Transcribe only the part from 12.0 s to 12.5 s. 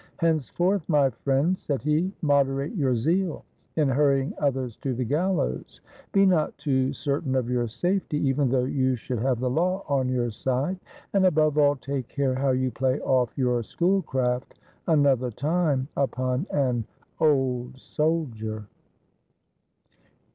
care how